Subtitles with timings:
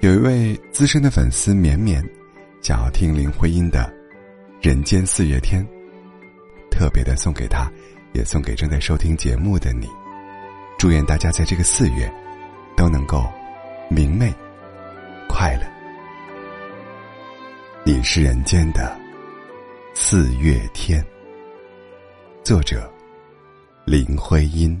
[0.00, 2.00] 有一位资深的粉丝绵绵，
[2.62, 3.92] 想要听林徽因的
[4.66, 5.66] 《人间四月天》，
[6.70, 7.68] 特别的送给他，
[8.12, 9.88] 也送给正在收听节目的你。
[10.78, 12.08] 祝愿大家在这个四月，
[12.76, 13.24] 都能够
[13.90, 14.32] 明媚、
[15.28, 15.66] 快乐。
[17.84, 18.96] 你是人间的
[19.94, 21.04] 四月天。
[22.44, 22.88] 作者：
[23.84, 24.80] 林徽因。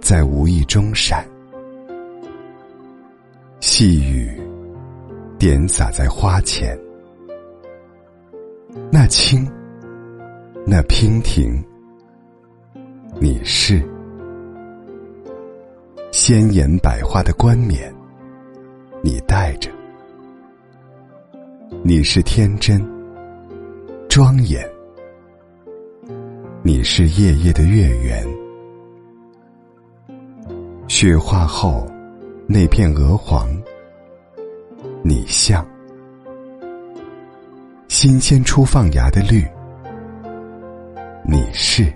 [0.00, 1.26] 在无意中闪。”
[3.60, 4.40] 细雨
[5.38, 6.78] 点洒在花前，
[8.90, 9.48] 那清，
[10.66, 11.64] 那娉婷，
[13.20, 13.82] 你是。
[16.10, 17.94] 鲜艳百花的冠冕，
[19.02, 19.70] 你戴着；
[21.82, 22.84] 你是天真
[24.08, 24.66] 庄严，
[26.62, 28.26] 你是夜夜的月圆，
[31.00, 31.86] 雪化后。
[32.48, 33.48] 那片鹅黄，
[35.04, 35.64] 你像
[37.86, 39.44] 新鲜初放芽的绿；
[41.22, 41.92] 你是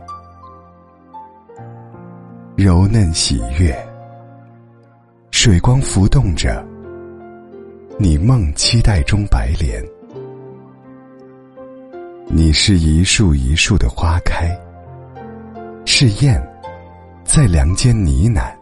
[2.54, 3.76] 柔嫩喜悦，
[5.32, 6.64] 水光浮动着
[7.98, 9.82] 你梦期待中白莲；
[12.28, 14.56] 你是一树一树的花开，
[15.86, 16.40] 是燕
[17.24, 18.61] 在梁间呢喃。